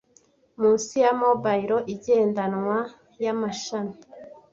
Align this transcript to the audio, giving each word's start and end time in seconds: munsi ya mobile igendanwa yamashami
munsi 0.59 0.93
ya 1.03 1.11
mobile 1.21 1.77
igendanwa 1.93 2.77
yamashami 3.23 3.95